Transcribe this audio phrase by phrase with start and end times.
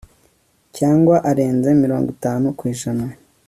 [0.77, 3.05] cyangwa arenze mirongo itanu ku ijana